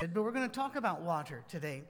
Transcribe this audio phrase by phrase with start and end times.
[0.00, 1.82] But we're going to talk about water today.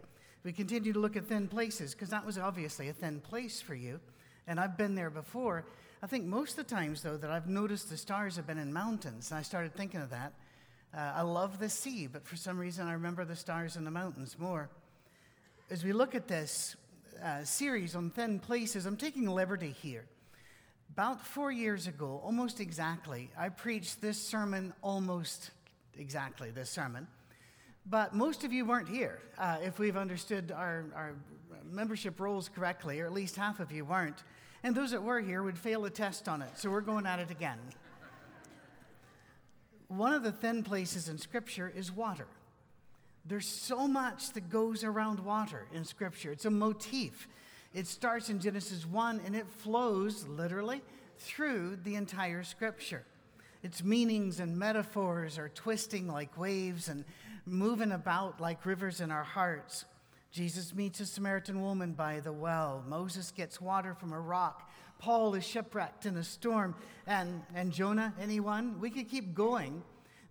[0.43, 3.75] We continue to look at thin places because that was obviously a thin place for
[3.75, 4.01] you.
[4.47, 5.67] And I've been there before.
[6.03, 8.73] I think most of the times, though, that I've noticed the stars have been in
[8.73, 9.31] mountains.
[9.31, 10.33] And I started thinking of that.
[10.97, 13.91] Uh, I love the sea, but for some reason I remember the stars in the
[13.91, 14.71] mountains more.
[15.69, 16.77] As we look at this
[17.23, 20.07] uh, series on thin places, I'm taking liberty here.
[20.95, 25.51] About four years ago, almost exactly, I preached this sermon almost
[25.99, 27.07] exactly this sermon.
[27.91, 31.15] But most of you weren't here, uh, if we've understood our, our
[31.71, 34.25] membership rules correctly, or at least half of you weren't.
[34.63, 37.19] And those that were here would fail a test on it, so we're going at
[37.19, 37.59] it again.
[39.87, 42.27] One of the thin places in Scripture is water.
[43.25, 46.31] There's so much that goes around water in Scripture.
[46.31, 47.27] It's a motif.
[47.73, 50.83] It starts in Genesis 1 and it flows literally
[51.19, 53.05] through the entire Scripture.
[53.63, 57.05] Its meanings and metaphors are twisting like waves and
[57.51, 59.85] moving about like rivers in our hearts.
[60.31, 62.85] Jesus meets a Samaritan woman by the well.
[62.87, 64.71] Moses gets water from a rock.
[64.99, 66.75] Paul is shipwrecked in a storm.
[67.07, 68.81] And, and Jonah, anyone?
[68.81, 69.83] We could keep going.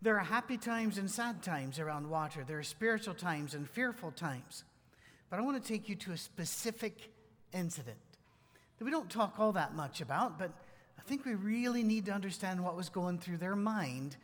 [0.02, 2.44] There are happy times and sad times around water.
[2.46, 4.64] There are spiritual times and fearful times.
[5.30, 7.12] But I want to take you to a specific
[7.54, 7.98] incident
[8.78, 10.52] that we don't talk all that much about, but
[10.98, 14.18] I think we really need to understand what was going through their mind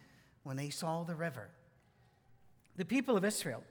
[0.43, 1.49] when they saw the river.
[2.75, 3.63] The people of Israel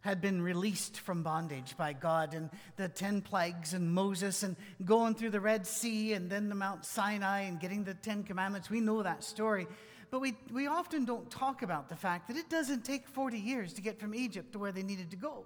[0.00, 5.14] had been released from bondage by God and the 10 plagues and Moses and going
[5.14, 8.70] through the Red Sea and then the Mount Sinai and getting the 10 commandments.
[8.70, 9.66] We know that story.
[10.10, 13.74] But we, we often don't talk about the fact that it doesn't take 40 years
[13.74, 15.44] to get from Egypt to where they needed to go.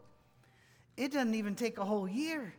[0.96, 2.54] It doesn't even take a whole year.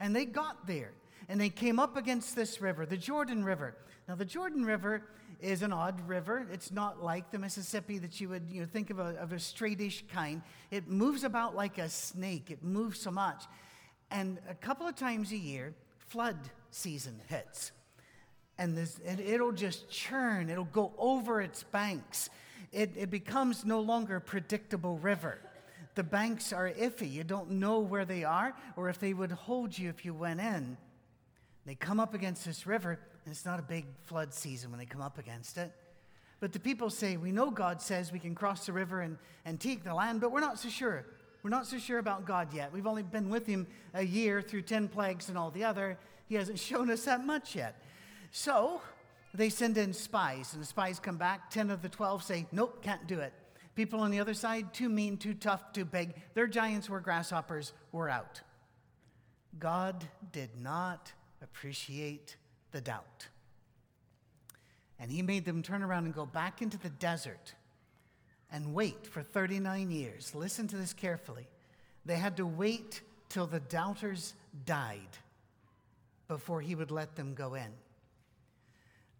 [0.00, 0.92] And they got there
[1.28, 3.74] and they came up against this river, the Jordan River.
[4.08, 5.02] Now, the Jordan River
[5.40, 6.46] is an odd river.
[6.50, 9.36] It's not like the Mississippi that you would you know, think of a, of a
[9.36, 10.42] straightish kind.
[10.70, 13.44] It moves about like a snake, it moves so much.
[14.10, 16.38] And a couple of times a year, flood
[16.70, 17.72] season hits.
[18.56, 22.30] And, this, it'll just churn, it'll go over its banks.
[22.72, 25.38] It, it becomes no longer a predictable river.
[25.94, 27.10] The banks are iffy.
[27.10, 30.40] You don't know where they are or if they would hold you if you went
[30.40, 30.76] in.
[31.68, 34.86] They come up against this river, and it's not a big flood season when they
[34.86, 35.70] come up against it.
[36.40, 39.60] But the people say, We know God says we can cross the river and, and
[39.60, 41.04] take the land, but we're not so sure.
[41.42, 42.72] We're not so sure about God yet.
[42.72, 45.98] We've only been with Him a year through 10 plagues and all the other.
[46.26, 47.82] He hasn't shown us that much yet.
[48.30, 48.80] So
[49.34, 51.50] they send in spies, and the spies come back.
[51.50, 53.34] 10 of the 12 say, Nope, can't do it.
[53.74, 56.14] People on the other side, too mean, too tough, too big.
[56.32, 58.40] They're giants, we're grasshoppers, we're out.
[59.58, 61.12] God did not
[61.42, 62.36] appreciate
[62.72, 63.28] the doubt.
[64.98, 67.54] And he made them turn around and go back into the desert
[68.50, 70.34] and wait for 39 years.
[70.34, 71.46] Listen to this carefully.
[72.04, 74.34] They had to wait till the doubters
[74.64, 75.18] died
[76.26, 77.70] before he would let them go in.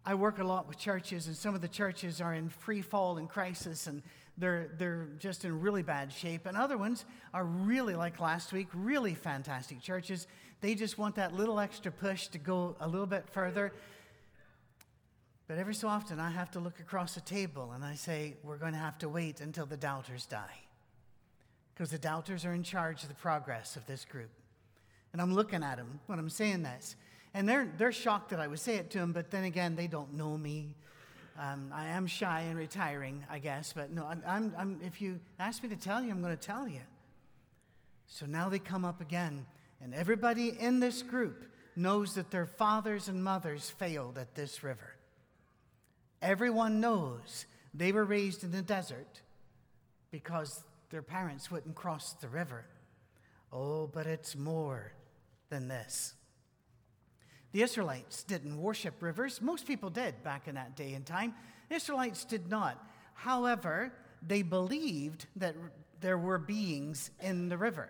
[0.05, 3.17] I work a lot with churches, and some of the churches are in free fall
[3.17, 4.01] and crisis, and
[4.39, 6.45] they're, they're just in really bad shape.
[6.45, 10.27] And other ones are really, like last week, really fantastic churches.
[10.61, 13.73] They just want that little extra push to go a little bit further.
[15.47, 18.57] But every so often, I have to look across the table and I say, we're
[18.57, 20.61] going to have to wait until the doubters die.
[21.73, 24.29] Because the doubters are in charge of the progress of this group.
[25.11, 26.95] And I'm looking at them when I'm saying this.
[27.33, 29.87] And they're, they're shocked that I would say it to them, but then again, they
[29.87, 30.75] don't know me.
[31.39, 35.63] Um, I am shy and retiring, I guess, but no, I'm, I'm, if you ask
[35.63, 36.81] me to tell you, I'm going to tell you.
[38.07, 39.45] So now they come up again,
[39.81, 41.45] and everybody in this group
[41.77, 44.95] knows that their fathers and mothers failed at this river.
[46.21, 49.21] Everyone knows they were raised in the desert
[50.11, 52.65] because their parents wouldn't cross the river.
[53.53, 54.91] Oh, but it's more
[55.49, 56.15] than this.
[57.51, 59.41] The Israelites didn't worship rivers.
[59.41, 61.33] Most people did back in that day and time.
[61.69, 62.83] The Israelites did not.
[63.13, 63.91] However,
[64.25, 65.55] they believed that
[66.01, 67.89] there were beings in the river.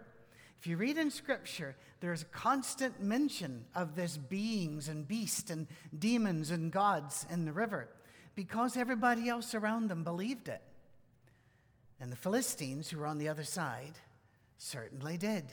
[0.59, 5.67] If you read in Scripture, there's a constant mention of this beings and beasts and
[5.97, 7.89] demons and gods in the river
[8.35, 10.61] because everybody else around them believed it.
[11.99, 13.99] And the Philistines, who were on the other side,
[14.57, 15.45] certainly did.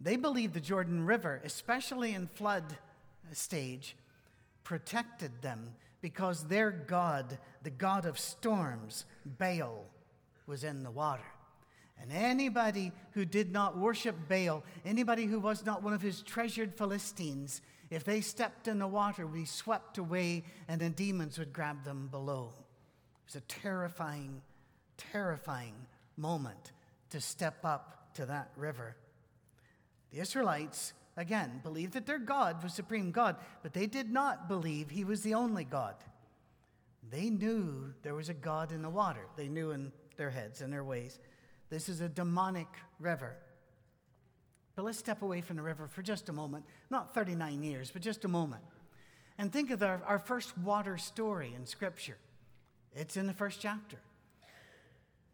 [0.00, 2.76] They believed the Jordan River, especially in flood
[3.34, 3.96] stage
[4.64, 9.86] protected them because their God, the God of storms, Baal,
[10.46, 11.24] was in the water.
[12.00, 16.76] And anybody who did not worship Baal, anybody who was not one of his treasured
[16.76, 17.60] Philistines,
[17.90, 21.84] if they stepped in the water, would be swept away and the demons would grab
[21.84, 22.52] them below.
[22.52, 24.42] It was a terrifying,
[24.96, 25.74] terrifying
[26.16, 26.72] moment
[27.10, 28.96] to step up to that river.
[30.12, 34.88] The Israelites, again, believed that their God was supreme God, but they did not believe
[34.88, 35.96] he was the only God.
[37.10, 39.26] They knew there was a God in the water.
[39.36, 41.18] They knew in their heads and their ways.
[41.70, 42.68] This is a demonic
[43.00, 43.36] river.
[44.76, 46.64] But let's step away from the river for just a moment.
[46.88, 48.62] Not 39 years, but just a moment.
[49.38, 52.16] And think of our, our first water story in Scripture.
[52.94, 53.98] It's in the first chapter.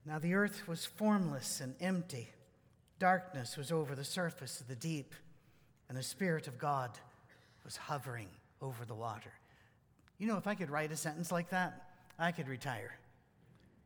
[0.07, 2.31] Now the earth was formless and empty.
[2.99, 5.15] Darkness was over the surface of the deep,
[5.89, 6.91] and the Spirit of God
[7.65, 8.29] was hovering
[8.61, 9.33] over the water.
[10.19, 12.97] You know, if I could write a sentence like that, I could retire.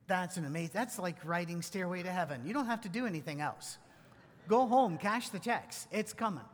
[0.06, 2.42] That's an amazing, that's like writing Stairway to Heaven.
[2.46, 3.78] You don't have to do anything else.
[4.48, 5.86] Go home, cash the checks.
[5.90, 6.44] It's coming.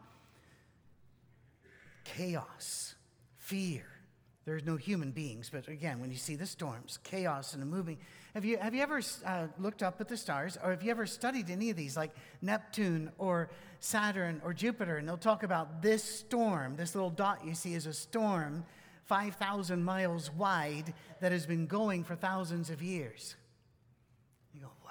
[2.04, 2.94] Chaos,
[3.38, 3.84] fear,
[4.44, 7.98] there's no human beings, but again, when you see the storms, chaos, and the moving,
[8.34, 11.06] have you, have you ever uh, looked up at the stars, or have you ever
[11.06, 12.10] studied any of these, like
[12.42, 13.48] Neptune or
[13.78, 14.96] Saturn or Jupiter?
[14.96, 18.64] And they'll talk about this storm, this little dot you see is a storm
[19.04, 23.36] 5,000 miles wide that has been going for thousands of years.
[24.52, 24.90] You go, wow.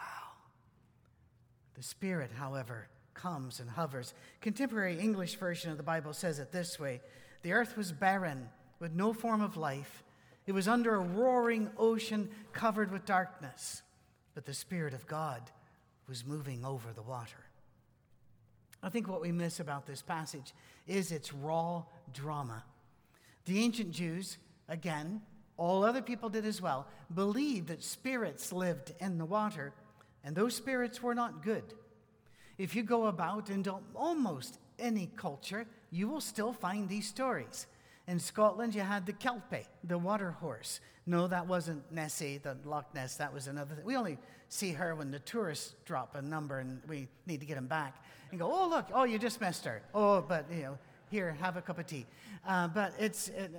[1.76, 4.14] The Spirit, however, comes and hovers.
[4.40, 7.02] Contemporary English version of the Bible says it this way
[7.42, 8.50] The earth was barren
[8.80, 10.04] with no form of life.
[10.46, 13.82] It was under a roaring ocean covered with darkness,
[14.36, 15.42] but the Spirit of God
[16.08, 17.46] was moving over the water.
[18.82, 20.54] I think what we miss about this passage
[20.86, 22.64] is its raw drama.
[23.46, 24.38] The ancient Jews,
[24.68, 25.22] again,
[25.56, 29.74] all other people did as well, believed that spirits lived in the water,
[30.24, 31.64] and those spirits were not good.
[32.58, 37.68] If you go about into almost any culture, you will still find these stories.
[38.08, 40.82] In Scotland, you had the Kelpie, the water horse.
[41.06, 43.16] No, that wasn't Nessie, the Loch Ness.
[43.16, 43.86] That was another thing.
[43.86, 44.18] We only
[44.50, 48.04] see her when the tourists drop a number and we need to get them back
[48.30, 49.82] and go, oh, look, oh, you just missed her.
[49.94, 50.78] Oh, but, you know,
[51.10, 52.06] here, have a cup of tea.
[52.46, 53.52] Uh, but it's, it,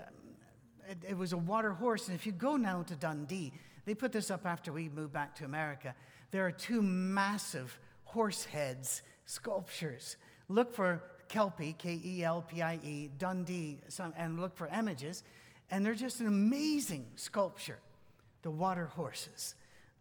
[0.89, 2.09] it, it was a water horse.
[2.09, 3.53] And if you go now to Dundee,
[3.87, 5.95] they put this up after we moved back to America.
[6.33, 10.17] There are two massive horse heads sculptures.
[10.49, 11.03] Look for
[11.35, 15.25] Kelpie, K E L P I E, Dundee, some, and look for images.
[15.69, 17.81] And they're just an amazing sculpture,
[18.43, 19.57] the water horses.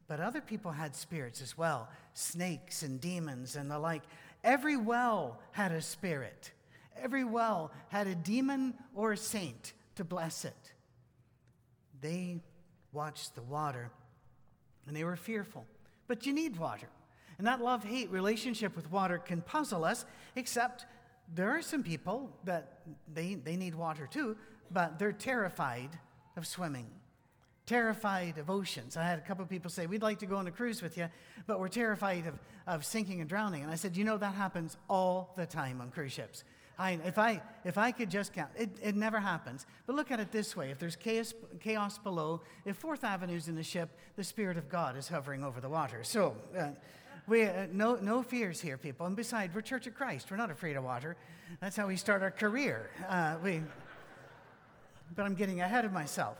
[0.08, 4.04] But other people had spirits as well snakes and demons and the like.
[4.44, 6.52] Every well had a spirit,
[7.02, 10.74] every well had a demon or a saint to bless it.
[12.00, 12.42] They
[12.92, 13.90] watched the water
[14.86, 15.66] and they were fearful.
[16.08, 16.90] But you need water.
[17.40, 20.86] And that love hate relationship with water can puzzle us, except
[21.34, 22.81] there are some people that
[23.14, 24.36] they, they need water too,
[24.72, 25.90] but they're terrified
[26.36, 26.88] of swimming,
[27.66, 28.98] terrified of oceans.
[28.98, 30.98] I had a couple of people say, We'd like to go on a cruise with
[30.98, 31.08] you,
[31.48, 33.64] but we're terrified of, of sinking and drowning.
[33.64, 36.44] And I said, You know, that happens all the time on cruise ships.
[36.78, 39.68] I, if, I, if I could just count, it, it never happens.
[39.86, 43.56] But look at it this way if there's chaos, chaos below, if Fourth Avenue's in
[43.56, 46.04] the ship, the Spirit of God is hovering over the water.
[46.04, 46.70] So, uh,
[47.28, 49.06] we, uh, no, no fears here, people.
[49.06, 50.30] And besides, we're Church of Christ.
[50.30, 51.16] We're not afraid of water.
[51.62, 52.90] That's how we start our career.
[53.08, 53.62] Uh, we,
[55.16, 56.38] but I'm getting ahead of myself.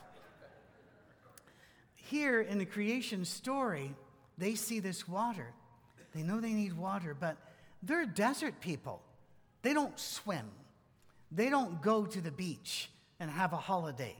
[1.96, 3.94] Here in the creation story,
[4.38, 5.48] they see this water.
[6.14, 7.38] They know they need water, but
[7.82, 9.02] they're desert people.
[9.62, 10.50] They don't swim,
[11.32, 14.16] they don't go to the beach and have a holiday.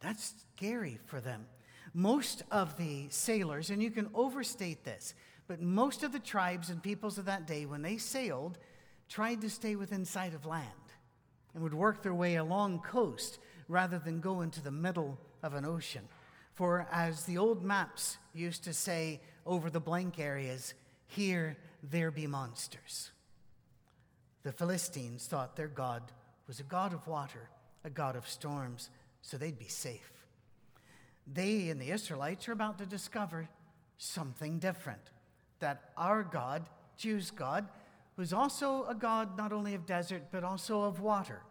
[0.00, 1.46] That's scary for them.
[1.94, 5.14] Most of the sailors, and you can overstate this,
[5.48, 8.58] but most of the tribes and peoples of that day, when they sailed,
[9.08, 10.68] tried to stay within sight of land
[11.54, 13.38] and would work their way along coast
[13.68, 16.08] rather than go into the middle of an ocean.
[16.54, 20.74] For as the old maps used to say over the blank areas,
[21.06, 23.10] here there be monsters.
[24.42, 26.02] The Philistines thought their God
[26.46, 27.48] was a God of water,
[27.84, 28.90] a God of storms,
[29.22, 30.12] so they'd be safe.
[31.26, 33.48] They and the Israelites are about to discover
[33.98, 35.10] something different
[35.60, 37.68] that our God, Jews' God,
[38.16, 41.42] was also a God not only of desert, but also of water.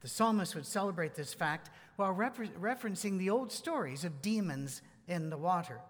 [0.00, 5.30] The psalmist would celebrate this fact while refer- referencing the old stories of demons in
[5.30, 5.80] the water,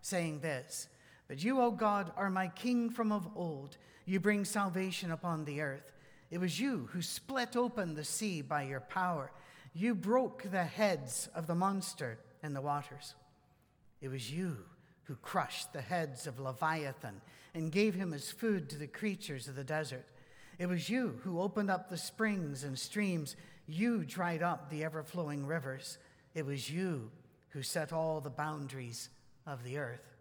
[0.00, 0.88] saying this
[1.26, 3.76] But you, O God, are my king from of old.
[4.06, 5.92] You bring salvation upon the earth.
[6.30, 9.32] It was you who split open the sea by your power.
[9.74, 13.14] You broke the heads of the monster in the waters.
[14.00, 14.64] It was you
[15.08, 17.20] who crushed the heads of Leviathan
[17.54, 20.04] and gave him as food to the creatures of the desert.
[20.58, 23.34] It was you who opened up the springs and streams.
[23.66, 25.96] You dried up the ever flowing rivers.
[26.34, 27.10] It was you
[27.48, 29.08] who set all the boundaries
[29.46, 30.14] of the earth.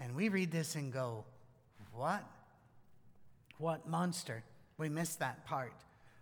[0.00, 1.24] And we read this and go,
[1.92, 2.24] what?
[3.58, 4.42] What monster?
[4.78, 5.74] We missed that part.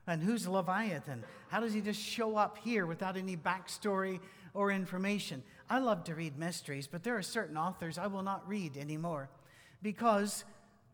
[0.07, 1.25] And who's Leviathan?
[1.49, 4.21] How does he just show up here without any backstory
[4.57, 5.43] or information?
[5.69, 9.29] I love to read mysteries, but there are certain authors I will not read anymore
[9.83, 10.45] because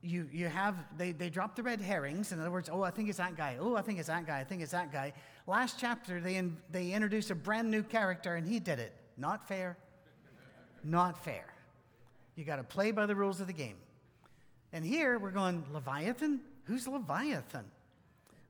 [0.03, 2.33] you, you have, they, they drop the red herrings.
[2.33, 3.57] In other words, oh, I think it's that guy.
[3.61, 4.41] Oh, I think it's that guy.
[4.41, 5.13] I think it's that guy.
[5.47, 8.93] Last chapter, they, in, they introduce a brand new character and he did it.
[9.17, 9.79] Not fair.
[10.83, 11.47] Not fair.
[12.35, 13.77] You got to play by the rules of the game.
[14.73, 16.41] And here we're going, Leviathan?
[16.65, 17.65] Who's Leviathan?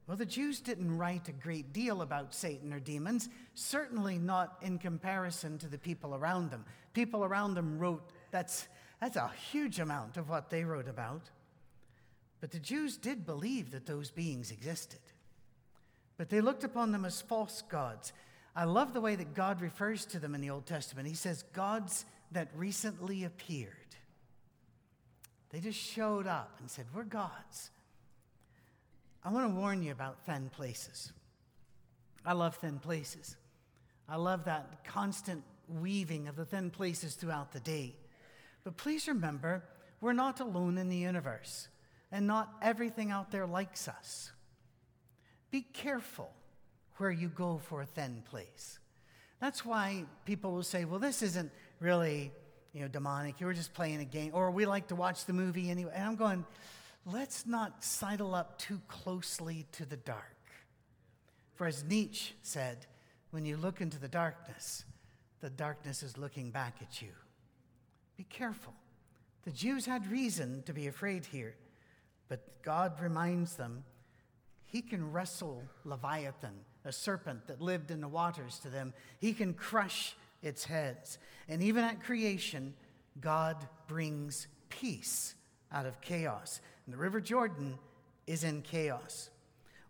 [0.06, 4.78] Well, the Jews didn't write a great deal about Satan or demons, certainly not in
[4.78, 6.64] comparison to the people around them.
[6.92, 8.66] People around them wrote, that's,
[9.00, 11.30] that's a huge amount of what they wrote about.
[12.40, 15.00] But the Jews did believe that those beings existed.
[16.16, 18.12] But they looked upon them as false gods.
[18.54, 21.08] I love the way that God refers to them in the Old Testament.
[21.08, 23.70] He says, gods that recently appeared.
[25.50, 27.70] They just showed up and said, We're gods.
[29.24, 31.12] I want to warn you about thin places.
[32.24, 33.36] I love thin places.
[34.08, 37.94] I love that constant weaving of the thin places throughout the day.
[38.64, 39.64] But please remember,
[40.00, 41.68] we're not alone in the universe,
[42.10, 44.32] and not everything out there likes us.
[45.50, 46.30] Be careful
[46.96, 48.78] where you go for a thin place.
[49.40, 51.50] That's why people will say, well, this isn't
[51.80, 52.32] really
[52.72, 53.40] you know, demonic.
[53.40, 55.92] You were just playing a game, or we like to watch the movie anyway.
[55.94, 56.44] And I'm going,
[57.04, 60.36] let's not sidle up too closely to the dark.
[61.54, 62.86] For as Nietzsche said,
[63.30, 64.84] when you look into the darkness,
[65.40, 67.10] the darkness is looking back at you.
[68.16, 68.74] Be careful.
[69.44, 71.56] The Jews had reason to be afraid here,
[72.28, 73.84] but God reminds them
[74.64, 76.54] he can wrestle Leviathan,
[76.84, 78.94] a serpent that lived in the waters, to them.
[79.20, 81.18] He can crush its heads.
[81.48, 82.74] And even at creation,
[83.20, 85.34] God brings peace
[85.70, 86.60] out of chaos.
[86.86, 87.78] And the River Jordan
[88.26, 89.30] is in chaos.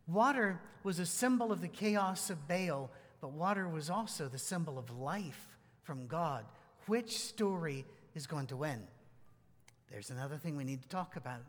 [0.06, 4.78] Water was a symbol of the chaos of Baal, but water was also the symbol
[4.78, 5.46] of life
[5.82, 6.44] from God.
[6.86, 7.84] Which story
[8.14, 8.82] is going to win?
[9.90, 11.42] There's another thing we need to talk about.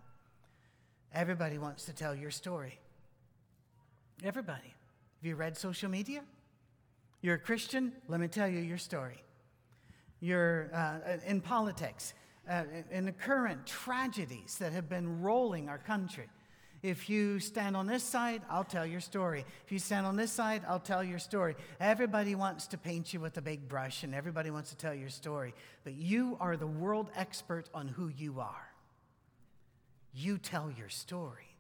[1.14, 2.80] Everybody wants to tell your story.
[4.24, 4.74] Everybody.
[5.24, 6.22] Have you read social media?
[7.22, 7.94] You're a Christian?
[8.08, 9.24] Let me tell you your story.
[10.20, 12.14] You're uh, in politics,
[12.50, 16.28] uh, in the current tragedies that have been rolling our country.
[16.82, 19.46] If you stand on this side, I'll tell your story.
[19.66, 21.56] If you stand on this side, I'll tell your story.
[21.80, 25.08] Everybody wants to paint you with a big brush and everybody wants to tell your
[25.08, 25.54] story.
[25.86, 28.74] But you are the world expert on who you are.
[30.14, 31.56] You tell your story.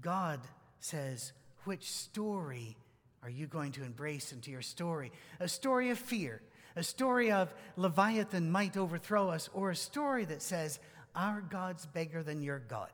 [0.00, 0.40] God
[0.80, 1.32] says,
[1.64, 2.78] which story
[3.22, 5.12] are you going to embrace into your story?
[5.40, 6.40] A story of fear,
[6.76, 10.78] a story of Leviathan might overthrow us, or a story that says,
[11.14, 12.90] Our God's bigger than your God.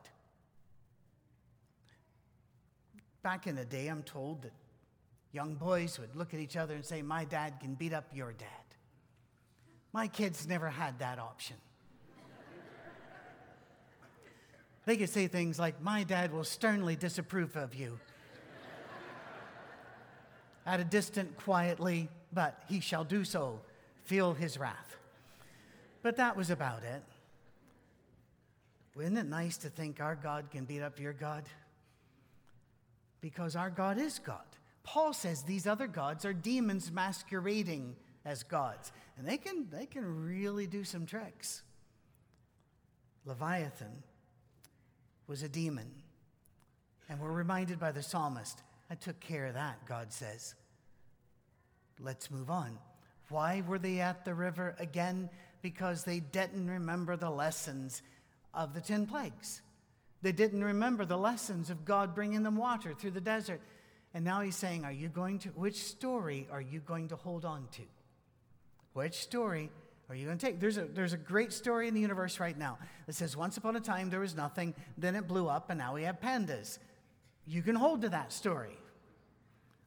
[3.23, 4.53] Back in the day, I'm told that
[5.31, 8.31] young boys would look at each other and say, My dad can beat up your
[8.33, 8.47] dad.
[9.93, 11.57] My kids never had that option.
[14.85, 17.99] they could say things like, My dad will sternly disapprove of you
[20.67, 23.61] at a distance quietly, but he shall do so.
[24.07, 24.95] Feel his wrath.
[26.01, 27.03] But that was about it.
[28.97, 31.43] Isn't it nice to think our God can beat up your God?
[33.19, 34.45] Because our God is God.
[34.83, 40.25] Paul says these other gods are demons masquerading as gods, and they can, they can
[40.25, 41.61] really do some tricks.
[43.25, 44.03] Leviathan
[45.27, 45.91] was a demon,
[47.09, 50.55] and we're reminded by the psalmist I took care of that, God says.
[51.99, 52.77] Let's move on.
[53.29, 55.29] Why were they at the river again?
[55.61, 58.01] Because they didn't remember the lessons
[58.53, 59.61] of the 10 plagues.
[60.21, 63.61] They didn't remember the lessons of God bringing them water through the desert.
[64.13, 67.45] And now he's saying, Are you going to, which story are you going to hold
[67.45, 67.83] on to?
[68.93, 69.69] Which story
[70.09, 70.59] are you going to take?
[70.59, 73.75] There's a, there's a great story in the universe right now that says, Once upon
[73.75, 76.79] a time there was nothing, then it blew up, and now we have pandas.
[77.45, 78.77] You can hold to that story.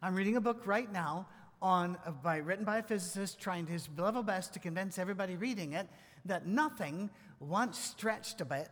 [0.00, 1.26] I'm reading a book right now
[1.62, 5.72] on uh, by written by a physicist trying his level best to convince everybody reading
[5.72, 5.88] it
[6.24, 8.68] that nothing once stretched a bit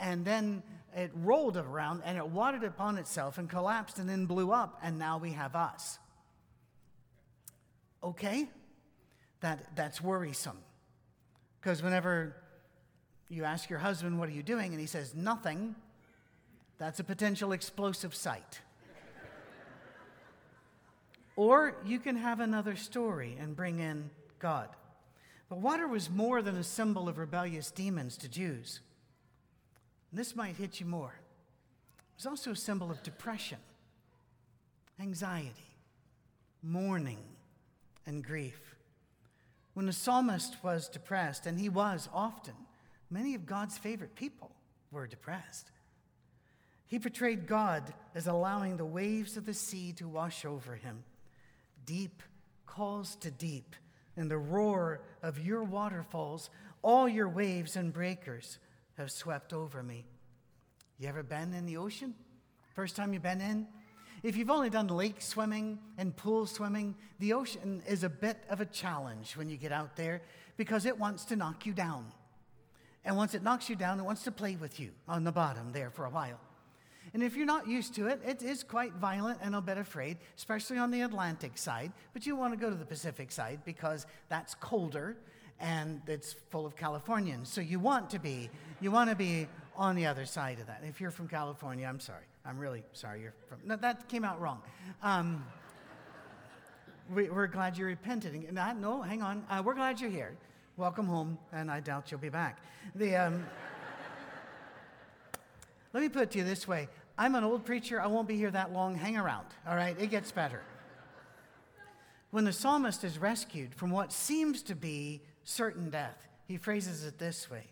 [0.00, 0.62] and then
[0.96, 4.98] it rolled around and it watered upon itself and collapsed and then blew up and
[4.98, 5.98] now we have us.
[8.02, 8.48] Okay?
[9.40, 10.58] That that's worrisome.
[11.60, 12.36] Because whenever
[13.28, 14.72] you ask your husband what are you doing?
[14.72, 15.74] and he says nothing.
[16.78, 18.60] That's a potential explosive site.
[21.36, 24.68] Or you can have another story and bring in God.
[25.48, 28.80] But water was more than a symbol of rebellious demons to Jews.
[30.12, 31.14] this might hit you more.
[31.96, 33.58] It was also a symbol of depression,
[35.00, 35.76] anxiety,
[36.62, 37.18] mourning,
[38.06, 38.76] and grief.
[39.74, 42.54] When the psalmist was depressed, and he was often,
[43.10, 44.52] many of God's favorite people
[44.92, 45.72] were depressed.
[46.86, 51.02] He portrayed God as allowing the waves of the sea to wash over him.
[51.86, 52.22] Deep
[52.66, 53.76] calls to deep,
[54.16, 56.50] and the roar of your waterfalls,
[56.82, 58.58] all your waves and breakers
[58.96, 60.04] have swept over me.
[60.98, 62.14] You ever been in the ocean?
[62.74, 63.66] First time you've been in?
[64.22, 68.60] If you've only done lake swimming and pool swimming, the ocean is a bit of
[68.60, 70.22] a challenge when you get out there
[70.56, 72.06] because it wants to knock you down.
[73.04, 75.72] And once it knocks you down, it wants to play with you on the bottom
[75.72, 76.40] there for a while.
[77.12, 80.16] And if you're not used to it, it is quite violent and a bit afraid,
[80.36, 81.92] especially on the Atlantic side.
[82.12, 85.16] But you want to go to the Pacific side because that's colder
[85.60, 87.48] and it's full of Californians.
[87.48, 89.46] So you want to be, you want to be
[89.76, 90.82] on the other side of that.
[90.86, 92.24] If you're from California, I'm sorry.
[92.44, 93.58] I'm really sorry you're from.
[93.64, 94.60] No, that came out wrong.
[95.02, 95.44] Um,
[97.14, 98.52] we, are glad you repented.
[98.52, 99.44] No, hang on.
[99.48, 100.36] Uh, we're glad you're here.
[100.76, 102.58] Welcome home, and I doubt you'll be back.
[102.94, 103.46] The, um,
[105.94, 108.00] let me put it to you this way I'm an old preacher.
[108.00, 108.96] I won't be here that long.
[108.96, 109.98] Hang around, all right?
[109.98, 110.60] It gets better.
[112.30, 117.18] When the psalmist is rescued from what seems to be certain death, he phrases it
[117.18, 117.68] this way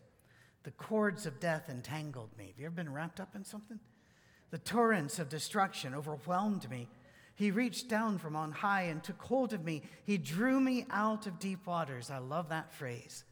[0.62, 2.46] The cords of death entangled me.
[2.46, 3.80] Have you ever been wrapped up in something?
[4.50, 6.86] The torrents of destruction overwhelmed me.
[7.34, 9.82] He reached down from on high and took hold of me.
[10.04, 12.10] He drew me out of deep waters.
[12.10, 13.24] I love that phrase.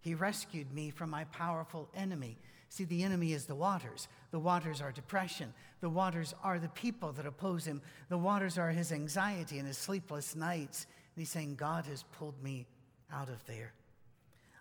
[0.00, 2.38] He rescued me from my powerful enemy.
[2.68, 4.08] See, the enemy is the waters.
[4.30, 5.54] The waters are depression.
[5.80, 7.80] The waters are the people that oppose him.
[8.08, 10.86] The waters are his anxiety and his sleepless nights.
[11.14, 12.66] And he's saying, God has pulled me
[13.12, 13.72] out of there.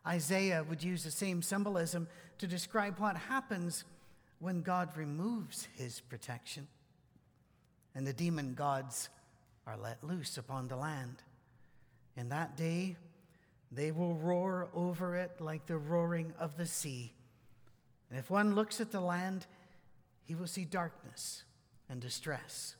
[0.05, 3.83] Isaiah would use the same symbolism to describe what happens
[4.39, 6.67] when God removes his protection
[7.97, 9.09] and the demon gods
[9.65, 11.23] are let loose upon the land.
[12.15, 12.95] In that day,
[13.71, 17.11] they will roar over it like the roaring of the sea.
[18.09, 19.45] And if one looks at the land,
[20.23, 21.43] he will see darkness
[21.89, 22.75] and distress.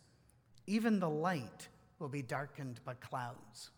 [0.65, 3.71] Even the light will be darkened by clouds.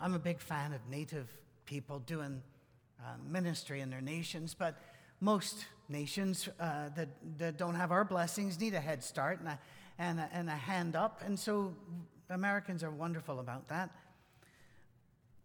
[0.00, 1.28] I'm a big fan of native
[1.66, 2.42] people doing
[3.00, 4.76] uh, ministry in their nations, but
[5.20, 9.58] most nations uh, that, that don't have our blessings need a head start and a,
[9.98, 11.22] and a, and a hand up.
[11.24, 11.74] And so
[12.30, 13.90] Americans are wonderful about that.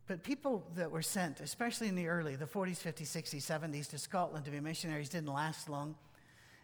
[0.09, 3.99] But people that were sent, especially in the early, the 40s, 50s, 60s, 70s, to
[3.99, 5.93] Scotland to be missionaries didn't last long.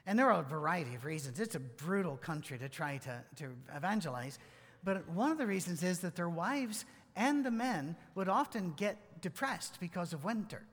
[0.08, 1.39] And there are a variety of reasons.
[1.39, 4.39] It's a brutal country to try to, to evangelize.
[4.84, 9.21] But one of the reasons is that their wives and the men would often get
[9.21, 10.63] depressed because of winter.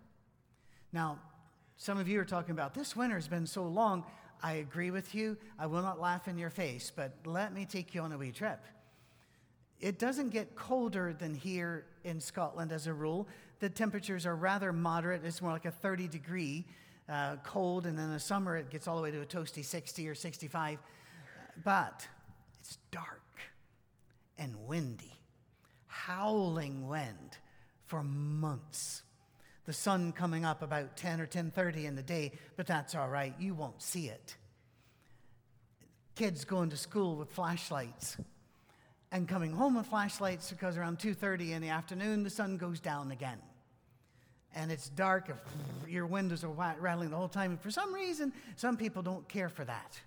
[0.95, 1.19] Now,
[1.77, 4.03] some of you are talking about this winter has been so long.
[4.43, 5.37] I agree with you.
[5.59, 8.33] I will not laugh in your face, but let me take you on a wee
[8.33, 8.65] trip.
[9.83, 13.27] It doesn't get colder than here in Scotland as a rule.
[13.59, 15.25] The temperatures are rather moderate.
[15.25, 16.65] It's more like a 30 degree
[17.09, 20.09] uh, cold, and in the summer it gets all the way to a toasty 60
[20.09, 20.79] or 65.
[21.65, 22.07] But
[22.61, 23.21] it's dark
[24.39, 25.19] and windy,
[25.89, 27.39] howling wind
[27.85, 29.03] for months.
[29.65, 33.35] The sun coming up about 10 or 10:30 in the day, but that's all right.
[33.37, 34.37] You won't see it.
[36.15, 38.17] Kids going to school with flashlights
[39.13, 43.13] and coming home with flashlights because around 2.30 in the afternoon the sun goes down
[43.13, 43.39] again.
[44.55, 45.31] And it's dark
[45.87, 47.53] your windows are rattling the whole time.
[47.53, 50.01] And for some reason some people don't care for that.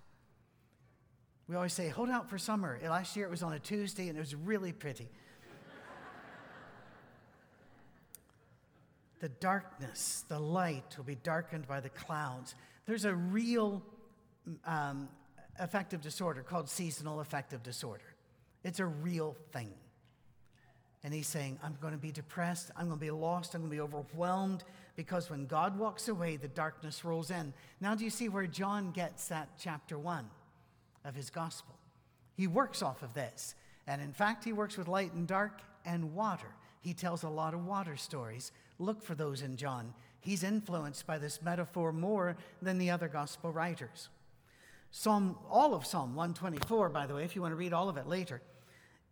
[1.48, 2.78] We always say hold out for summer.
[2.82, 5.08] Last year it was on a tuesday and it was really pretty.
[9.18, 12.54] The darkness the light will be darkened by the clouds.
[12.84, 13.82] There's a real
[14.66, 15.08] um,
[15.58, 18.15] affective disorder called seasonal affective disorder
[18.66, 19.70] it's a real thing.
[21.04, 22.72] And he's saying, I'm going to be depressed.
[22.76, 23.54] I'm going to be lost.
[23.54, 24.64] I'm going to be overwhelmed
[24.96, 27.54] because when God walks away, the darkness rolls in.
[27.80, 30.28] Now, do you see where John gets that chapter one
[31.04, 31.76] of his gospel?
[32.34, 33.54] He works off of this.
[33.86, 36.48] And in fact, he works with light and dark and water.
[36.80, 38.50] He tells a lot of water stories.
[38.80, 39.94] Look for those in John.
[40.18, 44.08] He's influenced by this metaphor more than the other gospel writers.
[44.90, 47.96] Psalm, all of Psalm 124, by the way, if you want to read all of
[47.96, 48.42] it later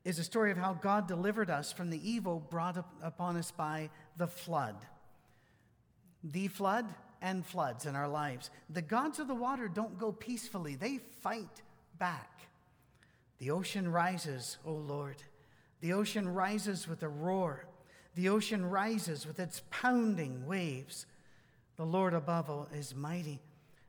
[0.05, 3.51] is a story of how God delivered us from the evil brought up upon us
[3.51, 4.77] by the flood.
[6.23, 6.87] The flood
[7.23, 8.51] and floods in our lives.
[8.69, 11.63] The gods of the water don't go peacefully, they fight
[11.99, 12.43] back.
[13.39, 15.23] The ocean rises, O Lord.
[15.81, 17.67] The ocean rises with a roar.
[18.15, 21.07] The ocean rises with its pounding waves.
[21.77, 23.41] The Lord above all is mighty,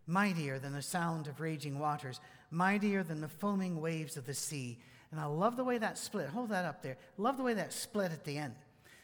[0.07, 4.79] mightier than the sound of raging waters, mightier than the foaming waves of the sea.
[5.15, 6.27] And I love the way that split.
[6.27, 6.97] Hold that up there.
[7.17, 8.53] Love the way that split at the end.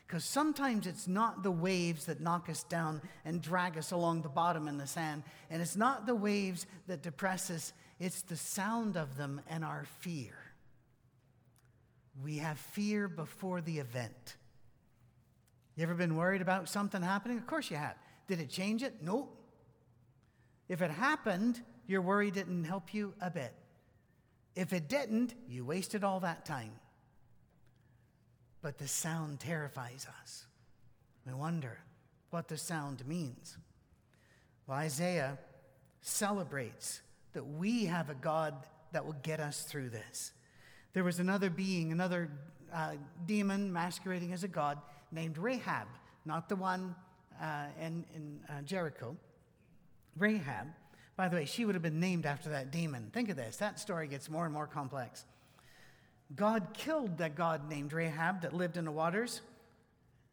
[0.05, 4.27] Because sometimes it's not the waves that knock us down and drag us along the
[4.27, 5.23] bottom in the sand.
[5.49, 9.85] And it's not the waves that depress us, it's the sound of them and our
[10.01, 10.33] fear.
[12.21, 14.35] We have fear before the event.
[15.77, 17.37] You ever been worried about something happening?
[17.37, 17.95] Of course you have.
[18.27, 18.95] Did it change it?
[19.01, 19.33] Nope.
[20.67, 23.53] If it happened, your worry didn't help you a bit.
[24.55, 26.71] If it didn't, you wasted all that time
[28.61, 30.45] but the sound terrifies us.
[31.25, 31.79] We wonder
[32.29, 33.57] what the sound means.
[34.67, 35.37] Well, Isaiah
[36.01, 37.01] celebrates
[37.33, 38.53] that we have a God
[38.91, 40.31] that will get us through this.
[40.93, 42.29] There was another being, another
[42.73, 42.93] uh,
[43.25, 44.77] demon masquerading as a god
[45.11, 45.87] named Rahab,
[46.25, 46.95] not the one
[47.41, 49.15] uh, in, in uh, Jericho.
[50.17, 50.67] Rahab,
[51.21, 53.11] by the way, she would have been named after that demon.
[53.13, 53.57] Think of this.
[53.57, 55.23] That story gets more and more complex.
[56.35, 59.41] God killed that god named Rahab that lived in the waters.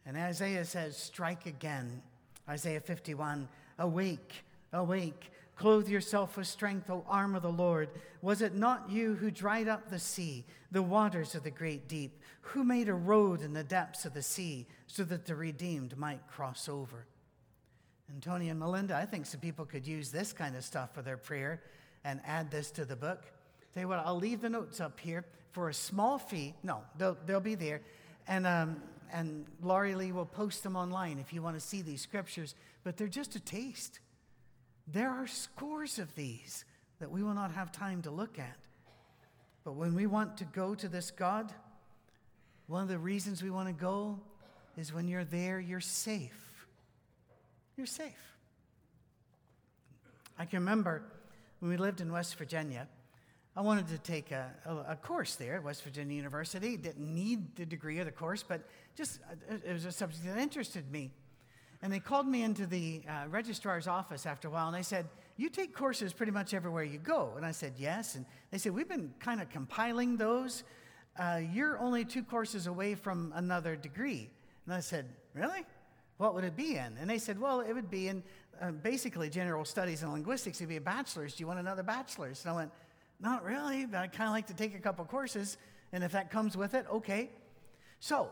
[0.06, 2.00] And Isaiah says, Strike again.
[2.48, 4.32] Isaiah 51 Awake,
[4.72, 7.90] awake, clothe yourself with strength, O arm of the Lord.
[8.22, 12.18] Was it not you who dried up the sea, the waters of the great deep,
[12.40, 16.26] who made a road in the depths of the sea so that the redeemed might
[16.28, 17.04] cross over?
[18.08, 21.02] And Tony and Melinda, I think some people could use this kind of stuff for
[21.02, 21.62] their prayer
[22.04, 23.24] and add this to the book.
[23.76, 26.54] You what, I'll leave the notes up here for a small fee.
[26.62, 27.80] No, they'll, they'll be there.
[28.26, 32.00] And, um, and Laurie Lee will post them online if you want to see these
[32.00, 34.00] scriptures, but they're just a taste.
[34.86, 36.64] There are scores of these
[36.98, 38.56] that we will not have time to look at.
[39.64, 41.52] But when we want to go to this God,
[42.66, 44.18] one of the reasons we want to go
[44.76, 46.47] is when you're there, you're safe.
[47.78, 48.34] You're safe.
[50.36, 51.04] I can remember
[51.60, 52.88] when we lived in West Virginia,
[53.54, 56.76] I wanted to take a, a, a, course there at West Virginia University.
[56.76, 58.62] Didn't need the degree of the course, but
[58.96, 61.12] just uh, it was a subject that interested me.
[61.80, 65.06] And they called me into the uh, registrar's office after a while, and they said,
[65.36, 68.74] "You take courses pretty much everywhere you go." And I said, "Yes." And they said,
[68.74, 70.64] "We've been kind of compiling those.
[71.16, 74.30] Uh, you're only two courses away from another degree."
[74.66, 75.64] And I said, "Really?
[76.18, 78.22] What would it be in?" And they said, "Well, it would be in
[78.60, 80.58] uh, basically general studies and linguistics.
[80.58, 81.34] It'd be a bachelor's.
[81.34, 82.72] Do you want another bachelor's?" And I went.
[83.20, 85.56] Not really, but I kind of like to take a couple courses,
[85.92, 87.30] and if that comes with it, okay.
[87.98, 88.30] So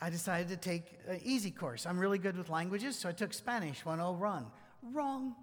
[0.00, 1.86] I decided to take an easy course.
[1.86, 4.46] I'm really good with languages, so I took Spanish 101.
[4.92, 5.34] Wrong.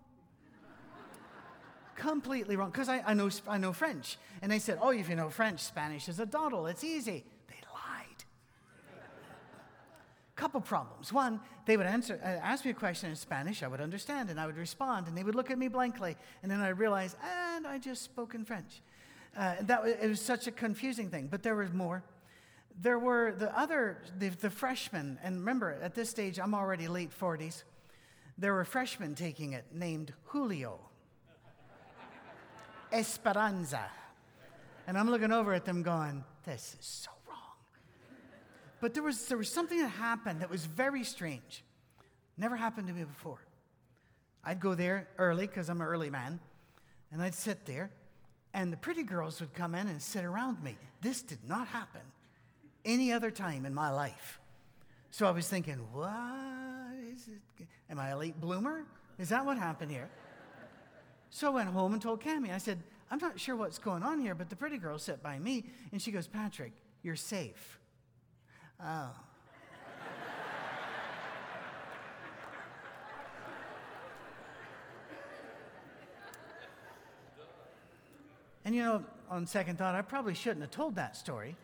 [1.96, 4.18] Completely wrong, because I, I, know, I know French.
[4.42, 7.24] And they said, oh, if you know French, Spanish is a doddle, it's easy
[10.44, 11.14] couple problems.
[11.14, 14.38] One, they would answer, uh, ask me a question in Spanish, I would understand, and
[14.38, 17.66] I would respond, and they would look at me blankly, and then I'd realize, and
[17.66, 18.82] I just spoke in French.
[19.38, 22.04] Uh, that it was such a confusing thing, but there was more.
[22.82, 27.18] There were the other, the, the freshmen, and remember, at this stage, I'm already late
[27.18, 27.64] 40s.
[28.38, 30.78] There were freshmen taking it named Julio,
[32.92, 33.86] Esperanza.
[34.88, 37.12] And I'm looking over at them going, this is so
[38.84, 41.64] but there was, there was something that happened that was very strange.
[42.38, 43.40] Never happened to me before.
[44.44, 46.42] I'd go there early because I'm an early man,
[47.10, 47.92] and I'd sit there,
[48.54, 50.76] and the pretty girls would come in and sit around me.
[51.00, 52.02] This did not happen
[52.84, 54.42] any other time in my life.
[55.12, 57.66] So I was thinking, what is it?
[57.90, 58.84] Am I a late bloomer?
[59.18, 60.10] Is that what happened here?
[61.30, 62.52] So I went home and told Cami.
[62.54, 65.40] I said, I'm not sure what's going on here, but the pretty girl sat by
[65.40, 67.80] me, and she goes, Patrick, you're safe.
[68.82, 69.10] Oh.
[78.66, 81.56] and you know, on second thought, I probably shouldn't have told that story.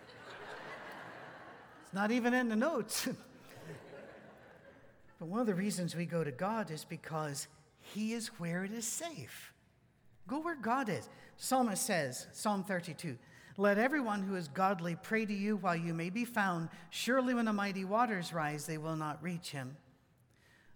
[1.84, 3.08] it's not even in the notes.
[5.19, 7.48] but one of the reasons we go to God is because
[7.82, 9.54] He is where it is safe.
[10.28, 11.10] Go where God is.
[11.38, 13.17] Psalmist says, Psalm 32,
[13.60, 16.69] let everyone who is godly pray to you while you may be found.
[16.89, 19.76] Surely, when the mighty waters rise, they will not reach him.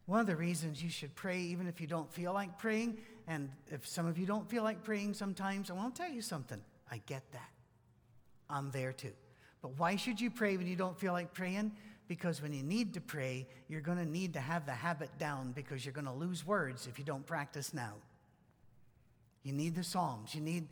[0.06, 3.50] One of the reasons you should pray, even if you don't feel like praying, and
[3.72, 6.60] if some of you don't feel like praying sometimes, I want to tell you something.
[6.91, 7.50] I get that.
[8.50, 9.13] I'm there too.
[9.62, 11.72] But why should you pray when you don't feel like praying?
[12.10, 15.54] Because when you need to pray, you're going to need to have the habit down
[15.54, 17.93] because you're going to lose words if you don't practice now.
[19.43, 20.36] You need the Psalms.
[20.36, 20.67] You need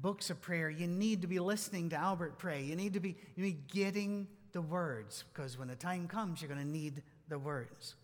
[0.00, 2.62] books of prayer, you need to be listening to Albert pray.
[2.62, 6.48] You need to be, you need getting the words because when the time comes, you're
[6.48, 7.94] going to need the words.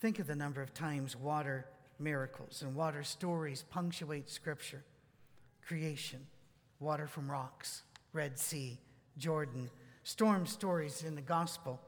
[0.00, 1.66] Think of the number of times water
[1.98, 4.84] miracles and water stories punctuate Scripture
[5.66, 6.26] creation,
[6.78, 8.78] water from rocks, Red Sea,
[9.16, 9.70] Jordan,
[10.02, 11.80] storm stories in the gospel.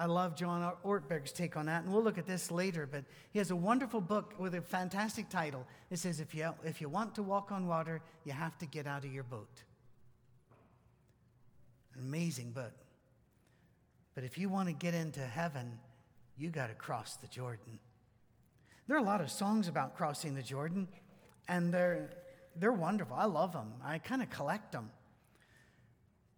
[0.00, 2.88] I love John Ortberg's take on that, and we'll look at this later.
[2.90, 5.66] But he has a wonderful book with a fantastic title.
[5.90, 8.86] It says, If you, if you want to walk on water, you have to get
[8.86, 9.62] out of your boat.
[11.94, 12.72] An amazing book.
[14.14, 15.78] But if you want to get into heaven,
[16.38, 17.78] you got to cross the Jordan.
[18.88, 20.88] There are a lot of songs about crossing the Jordan,
[21.46, 22.08] and they're,
[22.56, 23.16] they're wonderful.
[23.16, 24.92] I love them, I kind of collect them.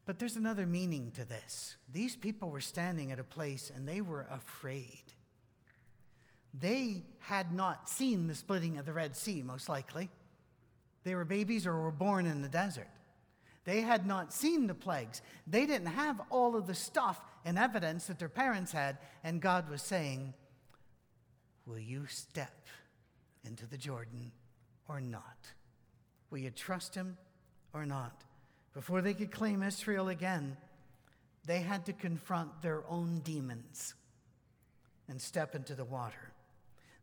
[0.04, 1.76] But there's another meaning to this.
[1.92, 5.02] These people were standing at a place and they were afraid.
[6.52, 10.10] They had not seen the splitting of the Red Sea, most likely.
[11.04, 12.88] They were babies or were born in the desert.
[13.64, 15.22] They had not seen the plagues.
[15.46, 18.98] They didn't have all of the stuff and evidence that their parents had.
[19.22, 20.34] And God was saying,
[21.64, 22.66] Will you step
[23.44, 24.32] into the Jordan
[24.88, 25.46] or not?
[26.30, 27.16] Will you trust him
[27.72, 28.24] or not?
[28.74, 30.56] Before they could claim Israel again,
[31.44, 33.94] they had to confront their own demons
[35.08, 36.32] and step into the water.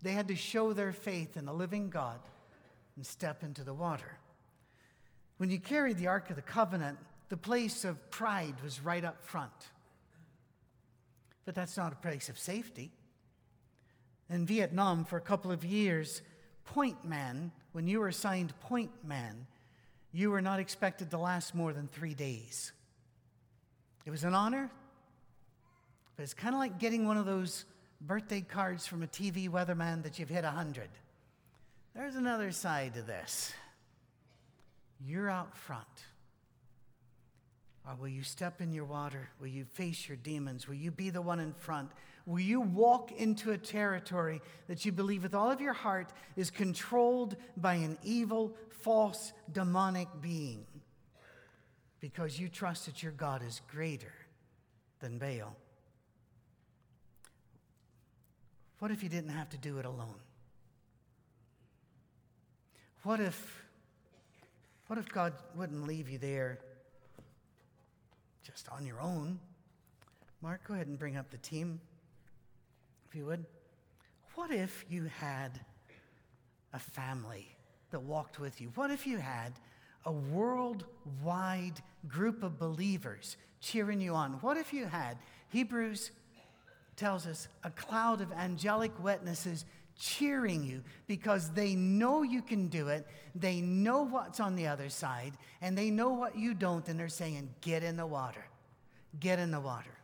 [0.02, 2.20] They had to show their faith in the living God
[2.96, 4.18] and step into the water.
[5.38, 6.98] When you carried the Ark of the Covenant,
[7.30, 9.52] the place of pride was right up front.
[11.46, 12.92] But that's not a place of safety.
[14.30, 16.22] In Vietnam, for a couple of years,
[16.66, 19.48] point man, when you were assigned point man,
[20.12, 22.72] you were not expected to last more than three days.
[24.06, 24.70] It was an honor,
[26.16, 27.66] but it's kind of like getting one of those
[28.02, 30.90] birthday cards from a TV weatherman that you've hit 100.
[31.96, 33.54] There's another side to this.
[35.06, 35.86] You're out front.
[37.88, 39.30] Or will you step in your water?
[39.40, 40.68] Will you face your demons?
[40.68, 41.90] Will you be the one in front?
[42.30, 46.52] Will you walk into a territory that you believe with all of your heart is
[46.52, 50.64] controlled by an evil, false, demonic being?
[52.00, 54.14] Because you trust that your God is greater
[55.00, 55.56] than Baal.
[58.78, 60.22] What if you didn't have to do it alone?
[63.02, 63.64] What if,
[64.86, 66.60] what if God wouldn't leave you there
[68.44, 69.40] just on your own?
[70.44, 71.82] Mark, go ahead and bring up the team
[73.10, 73.46] if you would.
[74.36, 75.60] What if you had
[76.74, 77.48] a family
[77.92, 78.72] that walked with you?
[78.76, 79.54] What if you had
[80.06, 84.34] a worldwide group of believers cheering you on?
[84.42, 85.18] What if you had,
[85.50, 86.12] Hebrews
[86.96, 89.66] tells us, a cloud of angelic witnesses
[89.98, 94.90] cheering you because they know you can do it, they know what's on the other
[94.90, 98.46] side, and they know what you don't, and they're saying, Get in the water.
[99.20, 99.99] Get in the water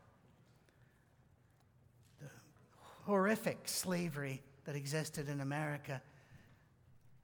[3.06, 6.02] horrific slavery that existed in America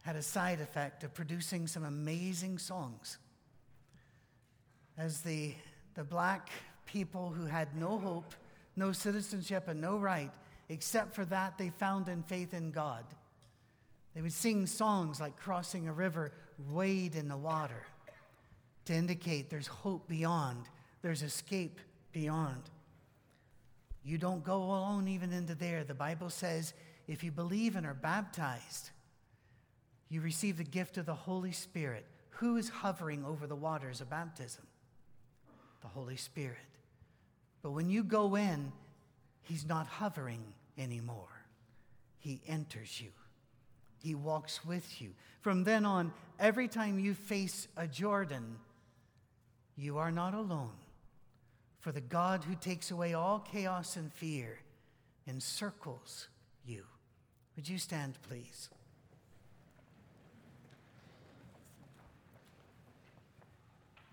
[0.04, 3.18] had a side effect of producing some amazing songs.
[4.98, 5.54] As the,
[5.96, 6.50] the black
[6.86, 8.34] people who had no hope,
[8.76, 10.32] no citizenship, and no right,
[10.70, 13.04] except for that they found in faith in God,
[14.16, 16.32] they would sing songs like Crossing a River,
[16.70, 17.86] Wade in the Water,
[18.86, 20.68] to indicate there's hope beyond,
[21.02, 21.80] there's escape
[22.12, 22.62] beyond.
[24.04, 25.84] You don't go alone even into there.
[25.84, 26.74] The Bible says
[27.08, 28.92] if you believe and are baptized,
[30.10, 32.06] you receive the gift of the Holy Spirit.
[32.32, 34.66] Who is hovering over the waters of baptism?
[35.82, 36.58] The Holy Spirit.
[37.62, 38.72] But when you go in,
[39.44, 40.42] He's not hovering
[40.78, 41.46] anymore.
[42.20, 43.10] He enters you,
[44.02, 45.10] He walks with you.
[45.42, 48.58] From then on, every time you face a Jordan,
[49.76, 50.74] you are not alone.
[51.82, 54.60] For the God who takes away all chaos and fear
[55.28, 56.28] encircles
[56.66, 56.84] you.
[57.56, 58.70] Would you stand, please?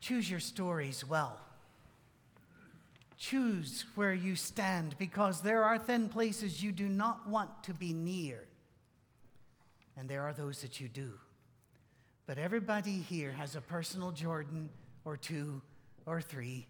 [0.00, 1.38] Choose your stories well.
[3.18, 7.92] Choose where you stand because there are thin places you do not want to be
[7.92, 8.44] near,
[9.96, 11.12] and there are those that you do.
[12.26, 14.70] But everybody here has a personal Jordan
[15.04, 15.60] or two
[16.06, 16.66] or three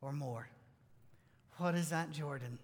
[0.00, 0.48] or more.
[1.56, 2.58] What is that, Jordan?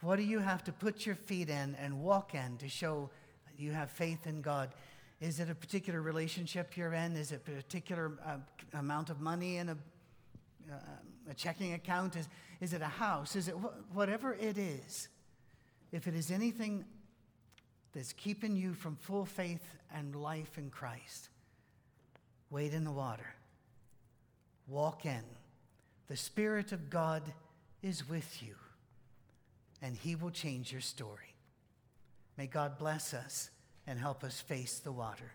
[0.00, 3.10] What do you have to put your feet in and walk in to show
[3.56, 4.70] you have faith in God?
[5.20, 7.14] Is it a particular relationship you're in?
[7.14, 8.38] Is it a particular uh,
[8.74, 9.76] amount of money in a,
[10.70, 10.76] uh,
[11.30, 12.16] a checking account?
[12.16, 12.28] Is,
[12.60, 13.36] is it a house?
[13.36, 15.08] Is it wh- whatever it is?
[15.92, 16.84] If it is anything
[17.92, 21.28] that's keeping you from full faith and life in Christ,
[22.50, 23.34] wade in the water,
[24.66, 25.22] walk in.
[26.12, 27.22] The Spirit of God
[27.82, 28.54] is with you,
[29.80, 31.34] and He will change your story.
[32.36, 33.48] May God bless us
[33.86, 35.32] and help us face the water.